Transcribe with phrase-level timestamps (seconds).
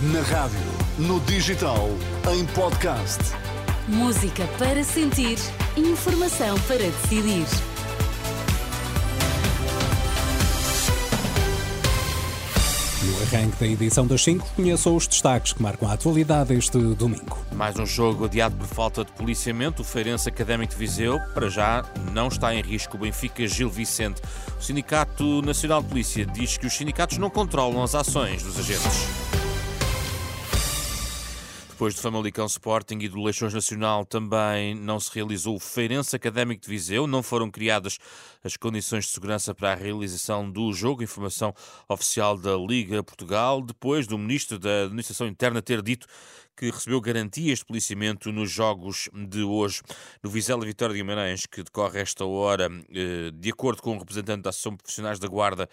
[0.00, 0.60] Na rádio,
[0.96, 1.88] no digital,
[2.32, 3.18] em podcast.
[3.88, 5.36] Música para sentir,
[5.76, 7.44] informação para decidir.
[13.02, 17.36] No arranque da edição das 5, conheçam os destaques que marcam a atualidade este domingo.
[17.52, 19.82] Mais um jogo adiado por falta de policiamento.
[19.82, 22.96] O Feirense Académico de Viseu, para já, não está em risco.
[22.96, 24.22] O Benfica Gil Vicente.
[24.60, 29.27] O Sindicato Nacional de Polícia diz que os sindicatos não controlam as ações dos agentes.
[31.78, 36.60] Depois do Famalicão Sporting e do Leixões Nacional também não se realizou o Feirense Académico
[36.60, 37.98] de Viseu, não foram criadas
[38.42, 41.54] as condições de segurança para a realização do jogo, informação
[41.88, 46.08] oficial da Liga Portugal, depois do Ministro da Administração Interna ter dito
[46.58, 49.80] que recebeu garantias de policiamento nos jogos de hoje.
[50.20, 53.98] No Vizela Vitória de Guimarães, que decorre esta hora, eh, de acordo com o um
[53.98, 55.68] representante da Associação Profissionais da Guarda,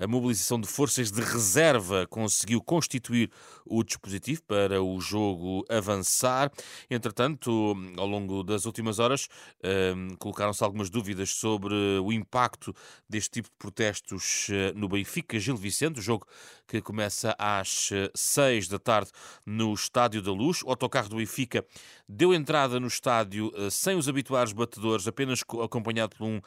[0.00, 3.32] a mobilização de forças de reserva conseguiu constituir
[3.66, 6.52] o dispositivo para o jogo avançar.
[6.88, 9.28] Entretanto, ao longo das últimas horas,
[9.60, 12.72] eh, colocaram-se algumas dúvidas sobre o impacto
[13.08, 16.28] deste tipo de protestos eh, no Benfica Gil Vicente, o jogo
[16.68, 19.10] que começa às seis da tarde
[19.44, 20.62] no Estádio da Luz.
[20.62, 21.64] O autocarro do Benfica
[22.08, 26.42] deu entrada no estádio uh, sem os habituais batedores, apenas acompanhado por um uh,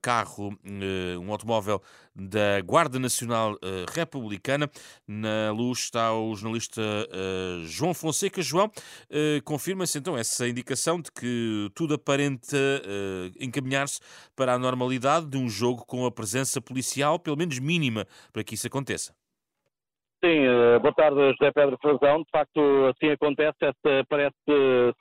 [0.00, 1.82] carro, uh, um automóvel
[2.14, 3.56] da Guarda Nacional
[3.94, 4.68] Republicana.
[5.06, 6.82] Na luz está o jornalista
[7.64, 8.42] João Fonseca.
[8.42, 8.68] João,
[9.44, 12.56] confirma-se então essa indicação de que tudo aparenta
[13.38, 14.00] encaminhar-se
[14.34, 18.56] para a normalidade de um jogo com a presença policial, pelo menos mínima, para que
[18.56, 19.14] isso aconteça.
[20.24, 22.22] Sim, eh, boa tarde, José Pedro Frazão.
[22.22, 23.56] De facto, assim acontece.
[23.60, 24.34] Esta parece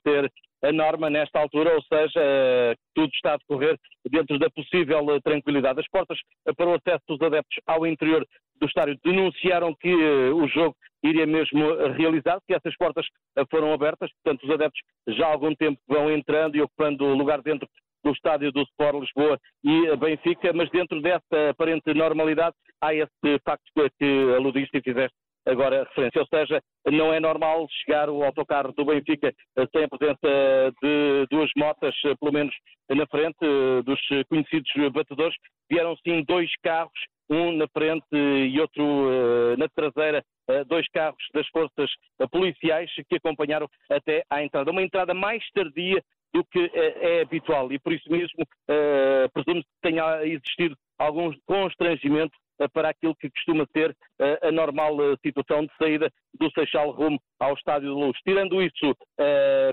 [0.03, 0.31] ser
[0.63, 3.79] a norma nesta altura, ou seja, eh, tudo está a decorrer
[4.11, 5.79] dentro da possível tranquilidade.
[5.79, 6.19] As portas
[6.55, 8.27] para o acesso dos adeptos ao interior
[8.59, 13.05] do estádio denunciaram que eh, o jogo iria mesmo realizar, que essas portas
[13.49, 17.41] foram abertas, portanto os adeptos já há algum tempo vão entrando e ocupando o lugar
[17.41, 17.67] dentro
[18.07, 23.69] do estádio do Sport Lisboa e Benfica, mas dentro dessa aparente normalidade há esse facto
[23.99, 26.21] que aludiste e fizeste agora referência.
[26.21, 29.33] Ou seja, não é normal chegar o autocarro do Benfica
[29.75, 32.55] sem a presença de duas motas, pelo menos
[32.89, 33.45] na frente,
[33.83, 35.35] dos conhecidos batedores.
[35.69, 40.23] Vieram sim dois carros, um na frente e outro na traseira,
[40.67, 41.89] dois carros das forças
[42.31, 44.71] policiais que acompanharam até à entrada.
[44.71, 46.01] Uma entrada mais tardia
[46.33, 51.31] do que é, é habitual e por isso mesmo uh, presumo que tenha existido algum
[51.45, 56.91] constrangimento uh, para aquilo que costuma ser uh, a normal situação de saída do Seixal
[56.91, 58.17] rumo ao Estádio de Luz.
[58.23, 58.95] Tirando isso,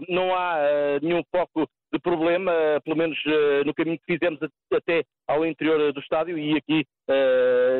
[0.08, 0.58] não há
[1.02, 3.18] nenhum foco de problema, pelo menos
[3.66, 4.40] no caminho que fizemos
[4.72, 6.86] até ao interior do estádio e aqui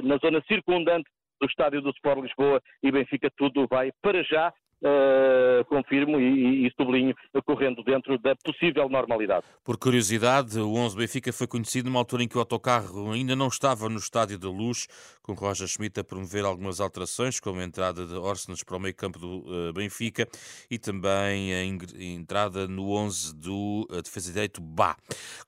[0.03, 1.09] na zona circundante
[1.41, 4.53] do estádio do Sport Lisboa e Benfica tudo vai para já
[4.84, 7.15] uh, confirmo e, e, sublinho,
[7.45, 9.45] correndo dentro da possível normalidade.
[9.65, 13.49] Por curiosidade, o 11 Benfica foi conhecido numa altura em que o autocarro ainda não
[13.49, 14.87] estava no Estádio da Luz,
[15.22, 18.95] com Roger Schmidt a promover algumas alterações, como a entrada de Orsnes para o meio
[18.95, 20.28] campo do uh, Benfica
[20.71, 24.97] e também a entrada no 11 do uh, defesa direito Bá.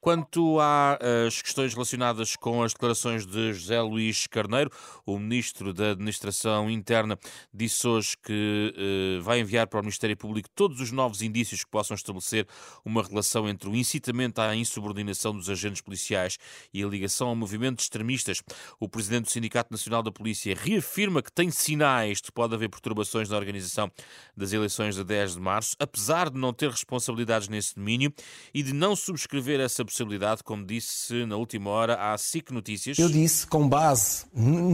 [0.00, 4.70] Quanto às questões relacionadas com as declarações de José Luís Carneiro,
[5.04, 7.18] o ministro da Administração Interna
[7.53, 11.70] disse hoje que uh, vai enviar para o Ministério Público todos os novos indícios que
[11.70, 12.47] possam estabelecer
[12.84, 16.38] uma relação entre o incitamento à insubordinação dos agentes policiais
[16.72, 18.41] e a ligação a movimentos extremistas.
[18.78, 22.69] O presidente do Sindicato Nacional da Polícia reafirma que tem sinais de que pode haver
[22.69, 23.91] perturbações na organização
[24.36, 28.12] das eleições de 10 de março, apesar de não ter responsabilidades nesse domínio
[28.54, 32.97] e de não subscrever essa possibilidade, como disse na última hora à SIC Notícias.
[32.98, 34.25] Eu disse, com base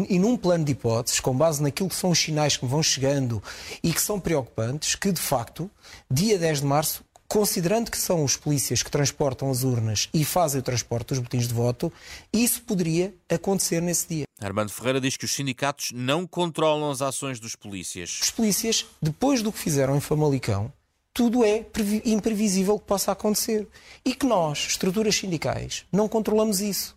[0.08, 3.42] e num plano de hipóteses, com base naquilo que são os sinais que vão chegando
[3.82, 5.70] e que são preocupantes preocupantes que, de facto,
[6.10, 10.60] dia 10 de março, considerando que são os polícias que transportam as urnas e fazem
[10.60, 11.92] o transporte dos botins de voto,
[12.32, 14.24] isso poderia acontecer nesse dia.
[14.40, 18.20] Armando Ferreira diz que os sindicatos não controlam as ações dos polícias.
[18.22, 20.72] Os polícias, depois do que fizeram em Famalicão,
[21.14, 21.64] tudo é
[22.04, 23.66] imprevisível que possa acontecer.
[24.04, 26.96] E que nós, estruturas sindicais, não controlamos isso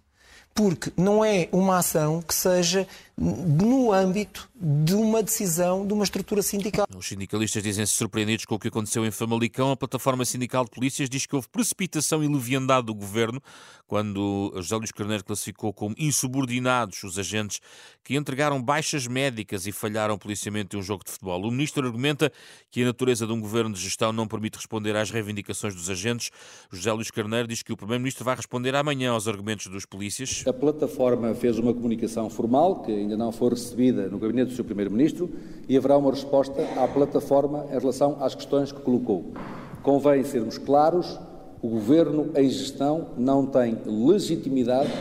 [0.55, 2.87] porque não é uma ação que seja
[3.17, 6.85] no âmbito de uma decisão de uma estrutura sindical.
[6.95, 9.71] Os sindicalistas dizem-se surpreendidos com o que aconteceu em Famalicão.
[9.71, 13.41] A plataforma sindical de polícias diz que houve precipitação e leviandade do governo
[13.87, 17.59] quando José Luís Carneiro classificou como insubordinados os agentes
[18.03, 21.41] que entregaram baixas médicas e falharam o policiamento um jogo de futebol.
[21.41, 22.31] O ministro argumenta
[22.71, 26.31] que a natureza de um governo de gestão não permite responder às reivindicações dos agentes.
[26.71, 30.43] José Luís Carneiro diz que o primeiro-ministro vai responder amanhã aos argumentos dos polícias.
[30.45, 34.63] A plataforma fez uma comunicação formal que ainda não for recebida no gabinete do Sr.
[34.63, 35.27] Primeiro-Ministro
[35.67, 39.33] e haverá uma resposta à plataforma em relação às questões que colocou.
[39.81, 41.19] Convém sermos claros:
[41.63, 44.91] o Governo em gestão não tem legitimidade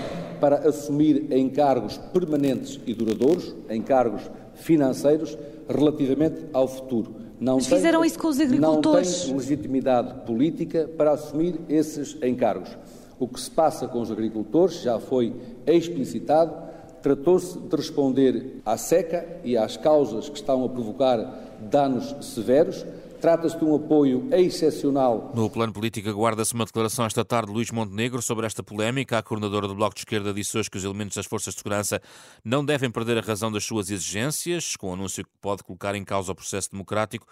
[0.40, 4.22] para assumir encargos permanentes e duradouros, encargos
[4.54, 5.36] financeiros,
[5.68, 7.16] relativamente ao futuro.
[7.38, 9.26] Não Mas tem, fizeram isso com os agricultores.
[9.26, 12.70] Não tem legitimidade política para assumir esses encargos.
[13.18, 15.34] O que se passa com os agricultores já foi
[15.66, 16.52] explicitado.
[17.02, 21.18] Tratou-se de responder à seca e às causas que estão a provocar
[21.60, 22.84] danos severos
[23.24, 25.32] Trata-se de um apoio excepcional.
[25.34, 29.16] No plano político, aguarda-se uma declaração esta tarde de Luís Montenegro sobre esta polémica.
[29.16, 32.02] A coordenadora do Bloco de Esquerda disse hoje que os elementos das forças de segurança
[32.44, 36.04] não devem perder a razão das suas exigências, com o anúncio que pode colocar em
[36.04, 37.26] causa o processo democrático.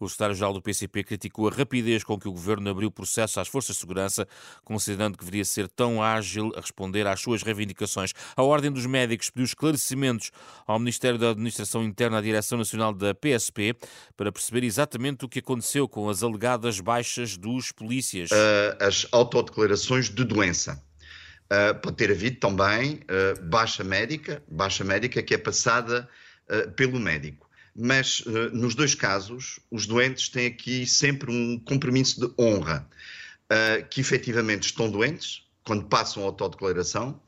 [0.00, 3.74] O secretário-geral do PCP criticou a rapidez com que o governo abriu processo às forças
[3.74, 4.28] de segurança,
[4.64, 8.12] considerando que deveria ser tão ágil a responder às suas reivindicações.
[8.36, 10.30] A Ordem dos Médicos pediu esclarecimentos
[10.66, 13.76] ao Ministério da Administração Interna, à Direção Nacional da PSP,
[14.16, 18.30] para perceber exatamente o que aconteceu com as alegadas baixas dos polícias.
[18.30, 20.82] Uh, as autodeclarações de doença.
[21.50, 26.08] Uh, pode ter havido também uh, baixa médica, baixa médica que é passada
[26.76, 27.47] pelo médico
[27.80, 32.88] mas uh, nos dois casos, os doentes têm aqui sempre um compromisso de honra,
[33.44, 37.20] uh, que efetivamente estão doentes, quando passam a autodeclaração,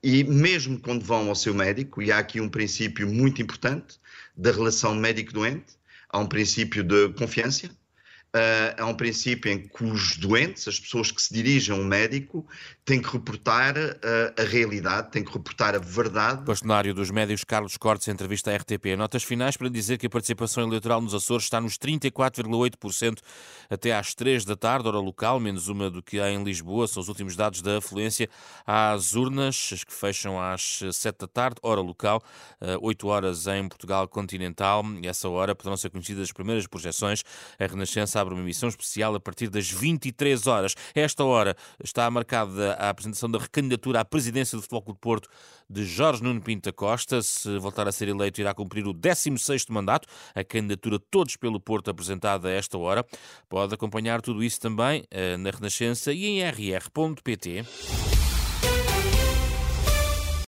[0.00, 3.98] e mesmo quando vão ao seu médico, e há aqui um princípio muito importante
[4.36, 5.74] da relação médico-doente,
[6.08, 7.68] há um princípio de confiança,
[8.36, 11.84] uh, há um princípio em que os doentes, as pessoas que se dirigem a um
[11.84, 12.46] médico,
[12.84, 16.42] têm que reportar uh, a realidade, têm que reportar a verdade.
[16.44, 18.96] Bastonário dos médios Carlos Cortes, entrevista à RTP.
[18.96, 23.18] Notas finais para dizer que a participação eleitoral nos Açores está nos 34,8%
[23.70, 26.86] até às 3 da tarde, hora local, menos uma do que há em Lisboa.
[26.86, 28.28] São os últimos dados da afluência
[28.66, 32.22] às urnas, as que fecham às 7 da tarde, hora local,
[32.80, 34.84] 8 horas em Portugal continental.
[35.02, 37.22] E essa hora poderão ser conhecidas as primeiras projeções.
[37.58, 40.74] A Renascença abre uma emissão especial a partir das 23 horas.
[40.94, 45.28] esta hora está marcada a apresentação da recandidatura à presidência do Futebol Clube de Porto
[45.68, 47.22] de Jorge Nuno Pinta Costa.
[47.22, 50.08] Se voltar a ser eleito, irá cumprir o 16º mandato.
[50.34, 53.04] A candidatura Todos pelo Porto apresentada a esta hora.
[53.48, 57.64] Pode acompanhar tudo isso também eh, na Renascença e em rr.pt.